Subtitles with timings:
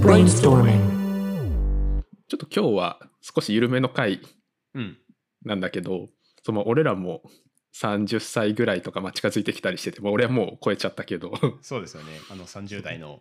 [0.00, 2.02] Brainstorming.
[2.28, 4.20] ちょっと今日は少し緩めの回
[4.74, 4.96] うん。
[5.44, 6.08] なんだけど
[6.42, 7.22] その俺らも
[7.74, 11.32] 30歳ぐらいとかまあ近づいてきたりしてて、まあ、俺はもう超えちゃったけど
[11.62, 12.12] そうですよね。
[12.30, 13.20] あの30代の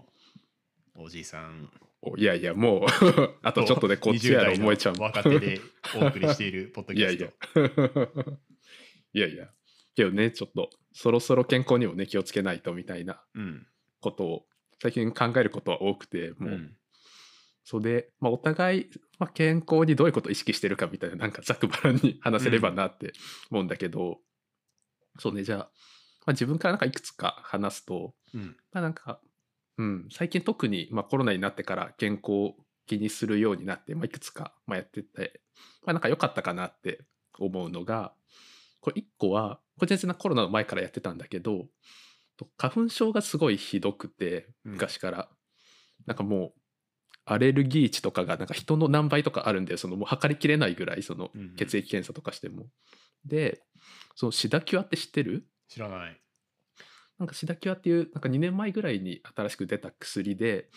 [0.95, 1.69] おじいさん
[2.17, 2.85] いやいやもう
[3.43, 5.59] あとちょっとでこっちやろ20思えちゃう若手で
[6.01, 8.39] お送りしているポッドキャスいやいやト。
[9.13, 9.49] いやいや
[9.95, 13.67] けどねちょっとそろそろ健康にもね気をつけないとみたいなうん。
[14.01, 14.45] ことを
[14.81, 16.75] 最近考えることは多くてもう、うん。
[17.63, 18.89] それで、まあ、お互い、
[19.19, 23.13] まあ、健康にどういうことを意識してるかみたいななんかざくばらんに話せればなって
[23.51, 24.17] 思うんだけど、
[25.19, 25.65] そうねじゃあ、ま
[26.27, 28.55] あ、自分からなんかいくつか話すと、うん。
[28.71, 29.19] まあ、なんか、
[29.77, 32.55] うん、最近特に、まあ、コロナになってから健康を
[32.87, 35.41] 気にするようになって、まあ、いくつか、まあ、やってて、
[35.85, 37.01] まあ、なんか良かったかなって
[37.37, 38.13] 思うのが
[38.81, 41.65] これ1個はこれ全然コロナの前からやってたんだけど
[42.57, 44.71] 花粉症がすごいひどくてうん。
[44.73, 45.29] 昔から、
[46.05, 46.51] なんかもう
[47.25, 51.55] アレルギー値とかがなんか人の何倍とかあるんでそのもう測りきれないぐらいそのうんうん。
[51.55, 52.67] 血液検査とかしても。
[53.25, 53.61] で
[54.15, 55.45] そのシダキュアって知ってる？
[55.67, 56.19] 知らない。
[57.17, 60.69] なんかシダキュアっていうなんか2年前ぐらいに新しく出た薬で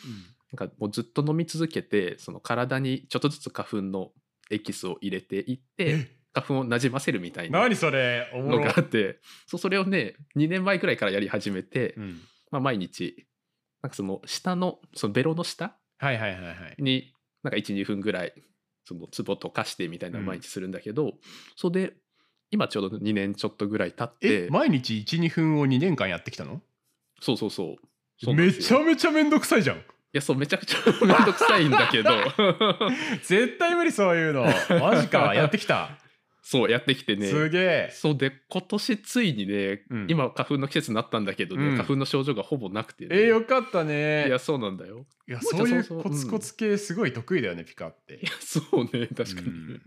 [0.52, 4.10] なんかもうずっと飲み続けてその体にちょっとずつ花粉の
[4.50, 8.30] エキスを入れていって花粉をなじませるみたいな何それ？
[8.34, 12.20] のがあってそうそれをね2年前ぐらいからやり始めて、うん。
[12.50, 13.26] まあ、毎日
[13.82, 16.82] なんかその下のそのベロの下はいはいはいはい。
[16.82, 18.32] になんか12分ぐらい
[18.84, 21.14] そのツボとかしてみたいな毎日するんだけど、
[21.56, 21.92] それで
[22.50, 26.60] 今ちょうど2年ちょっとぐらい経ってえ、毎日1、2分を2年間やってきたの？
[27.20, 27.76] そうそうそ
[28.26, 29.76] うめちゃめちゃめんどくさいじゃん。
[29.78, 29.80] い
[30.12, 32.10] やそうめちゃくちゃ めんどくさいんだけど
[33.24, 34.44] 絶対無理そういうの。
[34.78, 35.34] マジか。
[35.34, 35.98] やってきた。
[36.44, 37.26] そうやってきてね。
[37.26, 37.90] すげえ。
[37.92, 40.06] そうで今年ついにね、うん。
[40.10, 41.76] 今花粉の季節になったんだけどね、うん。
[41.76, 43.16] 花粉の症状がほぼなくて、ね。
[43.16, 44.26] えー、よかったね。
[44.26, 45.06] いやそうなんだよ。
[45.28, 48.14] いやそういうコツコツ系すごい得意だよね、ピカって。
[48.14, 48.16] い。
[48.24, 49.46] やそうね確かに。
[49.46, 49.82] ね、うん。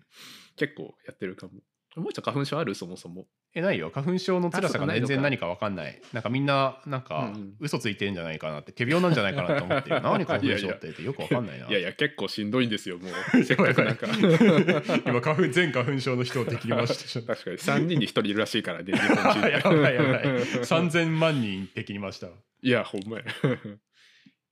[0.55, 1.53] 結構やってるかも
[1.95, 2.75] もうちゃん花粉症ある？
[2.75, 3.25] そもそも。
[3.53, 3.89] えないよ。
[3.89, 6.01] 花粉症の辛さが全然何か分かんない。
[6.11, 10.01] なんかみんななんか嘘ついてるんじゃないかなって仮病なんじゃないかなと思ってる。
[10.03, 11.67] 何花粉症って言ってよく分かんないな。
[11.67, 13.11] いやいや結構しんどいんですよもう。
[13.43, 14.07] せっかくなんか。
[15.07, 17.57] 今花粉全花粉症の人を敵に回してしまっ確かに。
[17.57, 19.41] 3人に1人いるらしいからね日本人。
[19.41, 20.23] たやばいやばい。
[20.23, 22.27] 3000万人敵に回した
[22.61, 23.23] いやほんまや。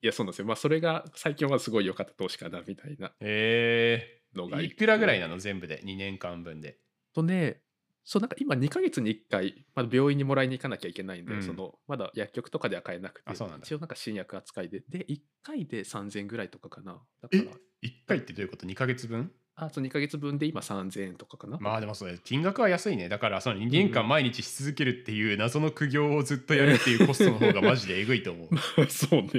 [0.02, 0.46] いやそうなんですよ。
[0.46, 5.38] まあそれが最近はすごい良かった投資かなみたいなえのがー、いくらぐらいなの？
[5.40, 5.82] 全部で。
[5.86, 6.78] 2年間分で
[7.14, 7.62] とね
[8.06, 11.44] そうなんか今2ヶ月に1回、まだ病院にもらいに行かなきゃいけないんで、うん。
[11.44, 13.66] そのまだ薬局とかでは買えなくてあそうなんだ。
[13.66, 14.82] 一応なんか新薬扱いで。
[14.90, 17.02] で1回で3000円ぐらいとかかな。
[17.22, 17.44] だから
[17.82, 19.32] え1回ってどういうこと？2ヶ月分？
[19.56, 23.08] あそう2ヶ月分で今3000円とかかな、まあでもそれ金額は安いね。
[23.08, 28.50] だからその2年間毎日し続けるっていう謎の苦行をずっとやるっていうコストの方がマジでえぐいと思う。
[28.90, 29.30] そうね。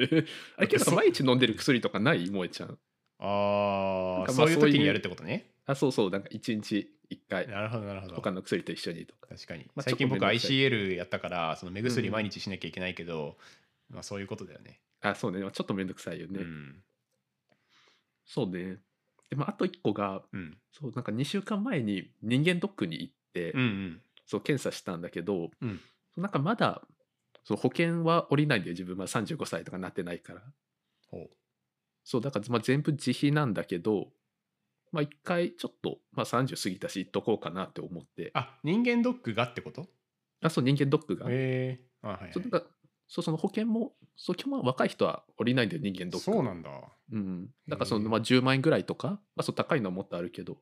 [0.56, 2.26] あれけどそう毎日飲んでる薬とかない？
[2.26, 2.78] 萌えちゃん。
[3.18, 5.50] ああなんかまあそういうそういう時にやるってことね。
[5.66, 6.10] あそうそう。
[6.10, 7.48] なんか1日1回。
[7.48, 8.14] なるほどなるほど。
[8.16, 9.28] 他の薬と一緒にとか。
[9.28, 12.12] 確かに、まあ最近僕 ICL やったからその目薬うん。
[12.12, 13.36] 毎日しなきゃいけないけど、
[13.90, 14.80] まあそういうことだよね。
[15.00, 15.40] あそうね。
[15.40, 16.82] ちょっとめんどくさいよね、うん。
[18.24, 18.78] そうね。
[19.30, 20.56] でもあと1個がうん。
[20.72, 24.00] そうなんか2週間前に人間ドックに行って、うんうん。
[24.26, 25.80] そう検査したんだけど、うん。
[26.16, 26.82] なんかまだ
[27.44, 30.42] そう保険は下りないんで自分は35歳とかなってないから。
[31.10, 31.28] ほ
[32.04, 34.08] そうだからまあ全部自費なんだけど
[34.94, 38.30] まあ一回ちょっと、まあ、30過ぎたし行っとこうかなって思って。
[38.34, 39.88] あ人間ドックがってこと？
[40.40, 41.80] あそう人間ドックが、へえ。
[42.02, 42.32] あはい、はい。
[42.32, 42.62] そうなんか
[43.08, 46.24] そうその保険もそう基本は若い人は降りないんだよ人間ドック。
[46.24, 46.70] そうなんだ。
[47.12, 50.58] うん、だからその、まあ、10万円ぐらいとか、まあ、そう高いのはもっとあるけど。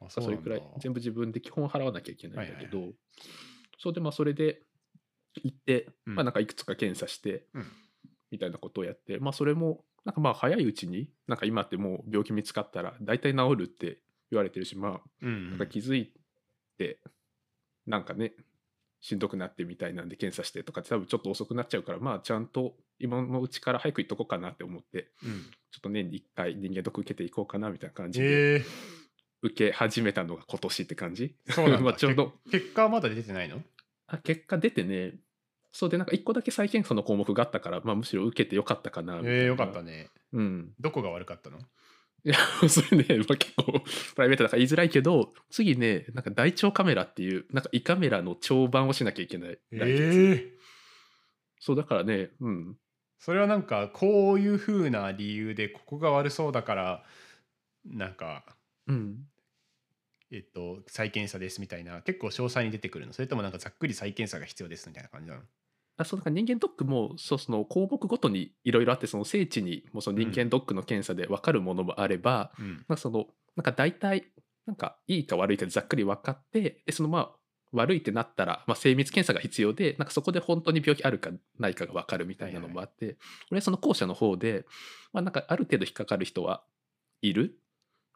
[0.00, 2.94] あそれくらい全部自分で基本払わなきゃいけないんだけど、はい。
[3.78, 4.62] そうでまあそれで
[5.42, 6.14] 行って、うん。
[6.16, 7.66] まあなんかいくつか検査して、うん。
[8.30, 13.98] みたいなことをやってまあそれもなんかまあ早いうちになんか今ってもう病気見つかったら大体治るって
[14.30, 16.12] 言われてるしまあうんなんか気づい
[16.78, 16.98] て
[17.86, 18.32] なんかね
[19.00, 25.42] しんどくなってみたいなんで検査してとかって多分ちょっと遅くなっちゃうからまあちゃんと今のうちから早く行っとこうかなって思ってうん。
[25.72, 28.62] ちょっと年に1回人間ドック受けていこうかなみたいな感じで
[29.40, 31.34] 受け始めたのが今年って感じ。
[31.48, 31.80] そうなんだ。
[31.82, 33.62] まあちょうどけ結果はまだ出てないの？
[34.06, 35.14] あ結果出てね
[35.72, 39.38] そうでなんか1個だけ再検査の項目があったから、まあ、むしろ受けてよかったかなみたいな。
[39.38, 40.10] えー、よかったね。
[40.32, 40.74] うん。
[40.78, 41.58] どこが悪かったの？
[42.24, 42.36] いや
[42.68, 43.80] それね、まあ、結構プ
[44.18, 50.58] ライベートだから言いづらいけど次ねなんか大腸カメラっていうなんか胃カメラの腸板をしなきゃいけない来月え
[51.58, 52.78] そうだからねうん。
[53.18, 57.04] それはなんかこういう風な理由でここが悪そうだから
[57.84, 58.44] なんか
[58.86, 59.26] うん。
[60.30, 63.12] えっと再検査ですみたいな結構詳細に出てくるの。
[63.12, 65.42] それともなんかざっくり再検査が必要ですみたいな感じなの？
[65.96, 72.84] あそうなんか人間ドックもそうその項目ごとにいろいろあってその精緻にもうその人間ドックの検査で分かるものもあれば、うん。
[72.88, 74.24] まあ、そのなんか大体
[74.66, 77.30] なんかいいか悪いかでざっくり分かってでそのまあ
[77.72, 83.16] 悪いってなったら、まあ、精密検査が必要でなんかそこで本当に病気あるかないかが分かるみたいなのもあって、
[83.50, 84.66] 俺はその後者の方で、
[85.12, 86.62] まあ、なんかある程度引っかかる人は
[87.22, 87.58] いる、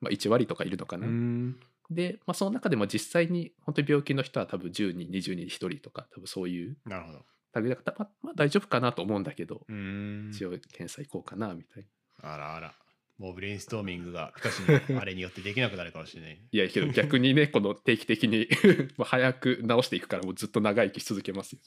[0.02, 1.06] まあ、1割とかいるのかな？
[1.06, 1.56] うん。
[1.90, 7.24] で、まあ、その中でも実際に本当に病気の人は多分10人20人1人とか多分そういうなるほど
[7.60, 11.86] 類だから、まあまあ、大丈夫かなと思うんだけど、うん一応検査行こうかなみたい
[12.22, 12.34] な。
[12.34, 12.74] あらあら
[13.18, 18.46] もうブレインストーミングがピカシの あれによってできなくなるかもしれないいやけど逆にね この定期的に
[18.98, 21.60] まあ早く直していくからもうずっと長生きし続けますよ。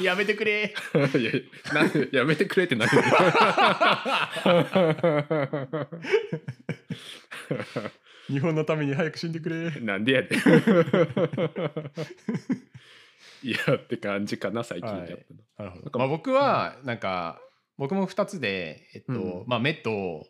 [0.00, 0.74] やめてくれ
[1.16, 1.32] いや
[2.12, 2.90] やめてくれってなる
[8.26, 10.30] 日本のために早く死んでくれなんでやねん。
[13.42, 15.18] いやって感じかな最近やったの。
[15.58, 17.40] なるほど、まあ、僕はなんか
[17.78, 19.44] 僕も2つで、えっとうん。
[19.46, 20.26] まあ、目と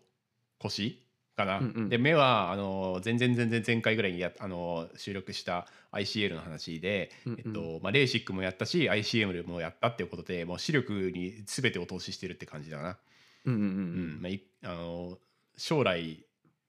[0.58, 1.02] 腰
[1.36, 1.88] かな、うんうん。
[1.88, 7.38] で目はあの全然全然前回ぐらいにやあの収録した ICL の話で、うんうん。
[7.38, 12.98] えっとまあ、レーシックもやったし ICM もやったっていうことでもう視力に全てを投資してるって感じだな、
[13.46, 14.18] うんうんううん。
[14.18, 14.22] ん。
[14.22, 15.18] まあ、いあの
[15.56, 16.24] 将来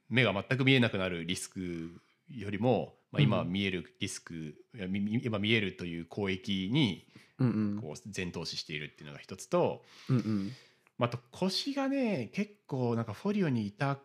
[0.09, 3.51] 目が全く見えなくなるリスクよりも、まあ、今うん。
[3.51, 7.07] 見えるリスク、いやみみ今見えるという攻撃に
[7.39, 7.81] うんうん。
[7.81, 10.51] こう全投資しているっていうのが一つと、うんうん。
[10.97, 13.97] まあ、あと腰がね結構なんかフォリオにいた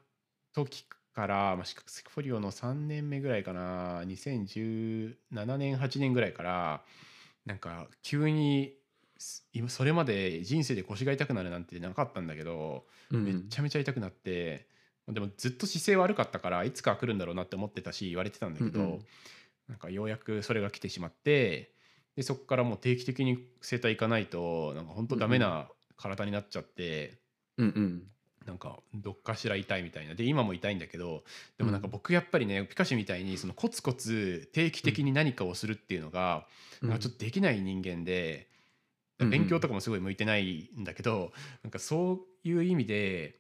[0.55, 5.15] 時から、まあ、シックスフォリオの3年目ぐらいかな2017
[5.57, 6.83] 年8年ぐらいから
[7.45, 8.75] なんか急に
[9.19, 13.25] す今それまで人生で腰が痛くなるなんてなかったんだけど、うん。
[13.25, 14.67] めっちゃめちゃ痛くなって
[15.09, 18.99] でもずっと姿勢悪かったからいつか来るんだろうなって思ってたし言われてたんだけど、うんうん。
[19.69, 21.73] なんかようやくそれが来てしまって
[22.17, 27.19] でそこからもう定期的に整体行かないとなんか本当ダメな体になっちゃって、
[27.59, 28.03] うんうん。
[28.47, 30.15] なんかどっかしら痛いみたいな。
[30.15, 31.25] で今も痛いんだけど
[31.59, 36.47] でもなんか僕やっぱりねピカシみたいにそのコツコツ定期的に何かをするっていうのが、
[36.83, 36.89] うん。
[36.89, 41.33] なんかちょっとできない人間で、うんうん勉強とかもすごい向いてないんだけど
[41.63, 43.39] なんかそういう意味で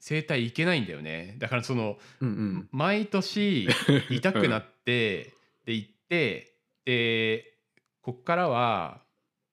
[0.00, 1.36] 整体行けないんだよね。
[1.38, 2.68] だからそのうんうん。
[2.72, 3.68] 毎年
[4.10, 5.32] 痛くなって
[5.66, 6.54] で行って
[6.84, 7.54] で
[8.02, 9.02] こっからは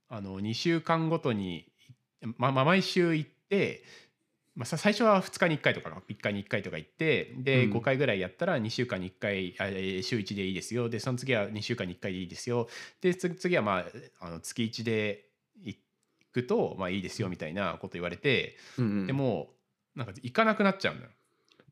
[0.07, 1.71] あの2週間ごとに、
[2.38, 3.83] ままあ、毎週行って、
[4.56, 7.74] まあ、さ最初は2日に1回とか1回に1回とか行ってで、うん。
[7.74, 10.89] 5回ぐらいやったら2週間に1回あえー週1でいいですよ。
[10.89, 12.69] でその次は2週間に1回でいいですよ。
[13.01, 15.25] でつ次はまああの月1で
[15.62, 15.77] 行
[16.31, 19.07] くとまあいいですよみたいなこと言われて、うんうん。
[19.07, 19.54] でも
[19.95, 21.12] なんか行かなくなっちゃうんだよ。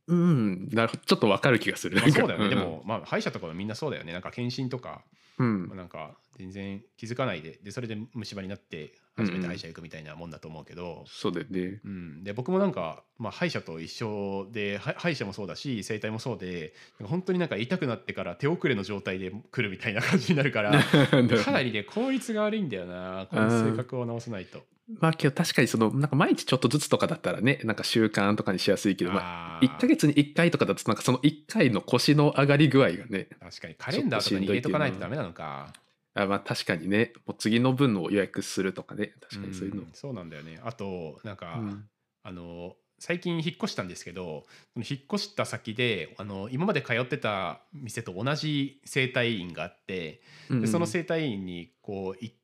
[0.08, 0.70] うん。
[0.72, 1.98] なるほどちょっとわかる気がする。
[1.98, 4.14] まあ、そうだよね、んでも、まあ、歯医者とかはみんなそうだよね。
[4.14, 5.02] なんか検診とか、
[5.38, 5.68] うん。
[5.68, 11.80] まあなんか全然気づかないででそれで虫歯になって初めて歯医者行くみたいなもんだと思うけど、そうだよね。
[11.86, 12.24] うん。
[12.24, 16.74] で僕もなんか、まあ、歯医者と一緒では歯医者もそうだし整体もそうで
[17.04, 24.64] 本当になんか痛くなってから手遅れの状態で来るみたいな感じになるから かなりね効率が悪いんだよなこの性格を直さないと。
[24.88, 29.69] まあけど確かにそのなんか毎日ちょっとずつとかだったらねなんか習慣とかにしやすいけど、まあ、あー。
[29.69, 33.75] 1ヶ月に1回とかだとなんかその1回の腰の上がり具合がね確かに。
[33.75, 35.74] カレンダーとかに入れとかないとダメなのか。
[36.15, 37.13] あまあ確かにね。
[37.25, 39.13] もう次の分を予約するとかね。
[39.21, 39.81] 確かにそういうの。
[39.83, 40.59] んそうなんだよね。
[40.63, 41.85] あとなんか、うん。
[42.24, 52.35] あの最近引っ越したんですけどその引っ越した先であの今まで通ってた店と同じ整体院があってでその整体院にこう行っ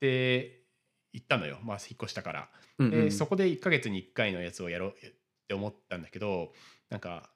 [0.00, 0.59] て
[1.12, 2.48] 行ったのよ、まあ、引っ越したから。
[2.78, 4.94] うんうんでそこで1ヶ月に1回のやつをやろうっ
[5.48, 6.52] て思ったんだけど
[6.88, 7.30] なんか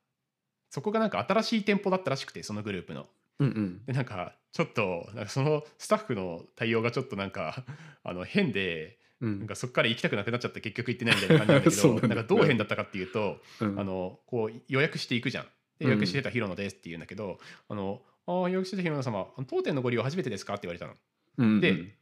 [0.70, 3.06] そこがなんか新しい店舗だったらしくてそのグループの。
[3.40, 7.64] うんうんでなんかちょっとなんかそのスタッフの対応がちょっとなんか
[8.04, 15.46] あの変でうんなんかそこから行きたくなくなっちゃって結局行ってないみたいな感じなんだけど なんかどう変だったかっていうと、うんあのこう予約していくじゃん。
[15.78, 20.94] で予約してたヒロノですって言うんだけど「あのあー予約してたヒロノ様当店のご利用初めてですか?」って言われたの。
[21.38, 21.96] うんうんで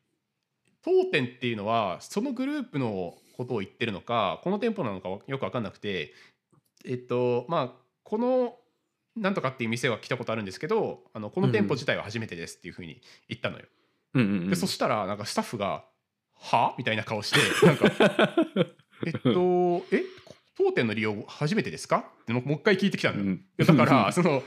[0.84, 6.12] 当店っていうのはそのグループのことを言ってるのかこの店舗なのかよく分かんなくて
[6.84, 7.72] えっとまあ
[8.04, 8.56] この
[9.16, 13.64] なんとかっていう店は来たことあるんですけどあのこの店舗自体は初めてですっていうふうに言ったのよ。
[14.14, 15.84] うんうんうんでそしたらなんかスタッフが
[16.38, 17.86] 「は?」みたいな顔して なんか
[19.06, 20.02] 「えっとえ？
[20.54, 23.24] 当店の利用初めてですか?」ってもう一回聞いてきたのよ。
[23.24, 24.42] うんだから その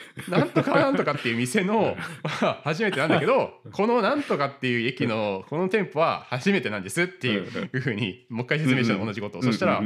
[0.28, 9.42] なんとかなんとかっていう店のまあ 初めてなんだけどこのなんとかっていう駅のこの店舗は初めてなんですっていうふうにもう一回説明したの同じことを。
[9.42, 9.82] そしたら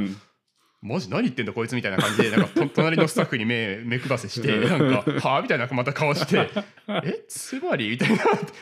[0.81, 6.49] マジ何言ってんだこいつみたいな感じでなんかと 隣のスタッフに目 目配せしてなんか「はあ?」みたいなまた顔して
[7.03, 7.25] 「え？
[7.27, 8.17] つまり?」みたいな。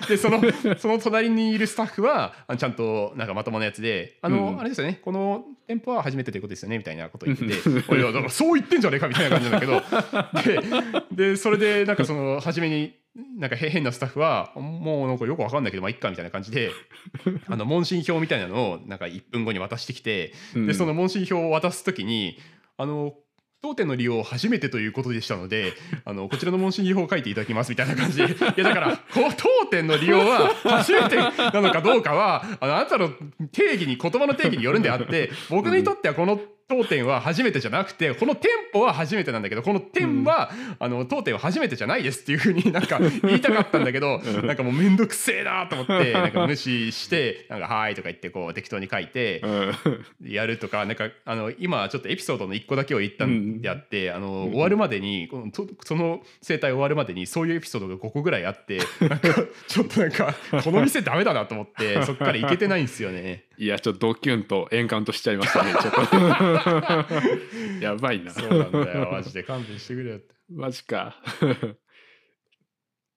[0.08, 0.42] でその
[0.78, 4.60] その隣にいるスタッフはちゃんとなんかまともなやつで「あの、うん。
[4.60, 11.04] あれですよねこの店舗は初めてということですよね」みたいなこと言ってて「いやだからそう言ってんじゃねえか」みたいな感じなんだけど。
[11.12, 16.72] ででそれでなんかその初めになんかへ変なスタッフはもうなんかよくわかんないけどまあいっかみたいな感じで
[17.48, 20.68] あの問診票みたいなのをなんか1分後に渡してきてうん。
[20.68, 22.38] でその問診票を渡すときに
[22.78, 23.14] あの
[23.62, 28.26] 当店の利用初めてということでしたのであのこちらの問診票を書いていただきますみたいな感じで。
[28.26, 33.10] いやだからこう当店の利用は初めてなのかどうかはあのあなたの
[33.52, 44.48] 定義に言葉の定義によるんであって僕にとってはこの当店は初めてじゃなくてこの店舗は初めてなんだけどこの店は、あの当店は初めてじゃないですっていうふうになんか言いたかったんだけどうん。
[44.48, 49.76] なんかもうめんどくせえなと思って なんか無視して「なんかはーい」とか言ってこう適当に書いてうん。
[50.24, 53.62] やるとかなんかあの今ちょっとエピソードの1個だけを言ったん。
[53.62, 59.34] であって、あの終わるまでにこのとその生態終わるまでにそういうエピソードが5個ぐらいあってなんか
[59.68, 63.46] ちょっとなんかこの店ダメだなと思ってそっから行けてないんですよね。
[63.58, 67.82] いやちょっとドキュンとエンカウントしちゃいましたね ちょっと。
[67.84, 68.32] やばいな。
[68.32, 69.10] そうなんだよ。
[69.12, 70.36] マジで勘弁してくれよって。
[70.50, 71.22] マジか。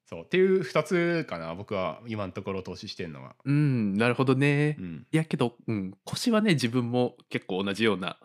[0.06, 3.36] そうっていう2つかな僕は今のところ投資してるのは。
[3.44, 8.18] うんなるほどね、うん、いやけど、うん、腰はね自分も結構同じような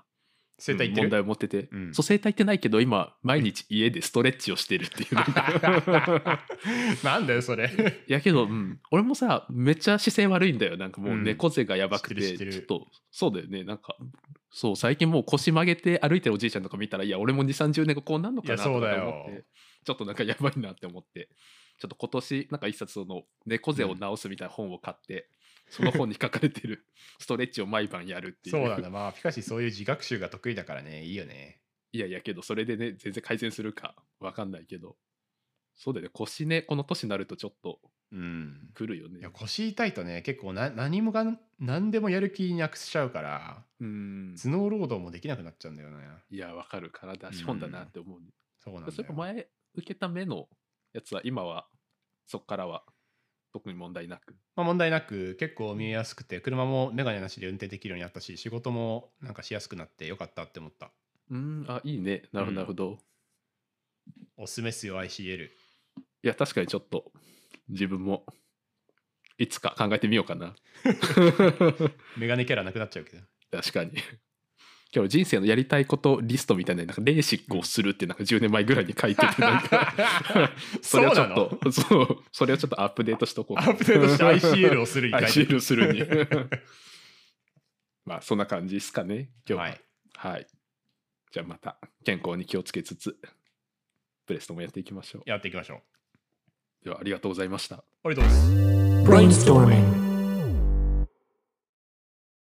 [0.66, 1.08] 生態行ってる？
[1.08, 1.94] 問題を持ってて、うん。
[1.94, 5.16] そう整体ってないけど今毎日家でストレッチをしてるっていう
[7.04, 7.70] なんだよそれ。
[8.08, 10.78] いやけど、うん、俺もさめっちゃ姿勢悪いんだよ。
[10.78, 11.24] なんかもううん。
[11.26, 12.88] 猫背がやばくて、ちょっと。
[13.12, 13.66] そうだよね。
[13.66, 13.98] なんか
[14.52, 19.10] そう最近もう腰曲げて歩いてるおじいちゃんとか見たらいや俺も2 3 0年後こうなんのかなとかいやそうだよ。
[19.10, 19.44] 思って
[19.84, 21.28] ちょっとなんかやばいなって思って。
[21.80, 25.28] ちょっと今年なんか一冊その猫背を治すみたいな本を買って、
[25.70, 26.86] その本に書かれてる
[27.20, 28.56] ストレッチを毎晩やるっていう。
[28.58, 28.90] そうなんだ。
[28.90, 31.04] まあピカシそういう自学習が得意だからね。
[31.04, 31.62] いいよね。
[31.92, 34.98] いやいやけどそれでね全然改善するかわかんないけど。
[35.76, 36.10] そうだよね。
[36.14, 37.80] 腰ねこの年になるとちょっと
[38.12, 38.70] うん。
[38.74, 39.20] くるよね。
[39.20, 41.26] いや腰痛いとね結構な何もが
[41.60, 44.36] 何でもやる気なくしちゃうからうん。
[44.36, 46.08] 頭脳労働もできなくなっちゃうんだよね。
[46.30, 48.22] いやわかる体資本だなって思う、
[48.60, 48.92] そうなんだよ。
[48.94, 49.16] それも。
[49.16, 50.48] 前受けた目の
[50.94, 51.68] やつは今は
[52.26, 52.86] そっからは
[53.54, 60.92] 特に問題なくまあ、問題なく結構見えやすくて車もメガネなしで運転できるようになったし仕事もなんかしやすくなってよかったって思った。
[61.30, 62.98] うんあいいねなるほうんどなるほど、
[64.38, 65.46] おすすめっすよ ICL。
[65.46, 65.50] い
[66.24, 67.12] や確かにちょっと
[67.70, 68.26] 自分も
[69.38, 70.56] いつか考えてみようかな
[72.18, 73.24] メガネキャラなくなっちゃうけど。
[73.52, 73.92] 確かに
[74.96, 79.94] 今日人生のやりたいことリストみたいななんかレーシックをするってなんか10年前ぐらいに書いててなんか
[80.82, 86.04] それをちょっそうなとそうそれをちょっとアップデートしとこうアップデートして ICL をするに ICL するに
[88.06, 89.82] まあそんな感じですかね今日ははい。
[90.16, 90.48] はい。
[91.32, 93.18] じゃあまた健康に気をつけつつ
[94.28, 96.86] プレストもやっていきましょうやっていきましょう。
[96.86, 99.44] ではありがとうございましたありがとうございます。
[99.44, 100.03] Brainstorming.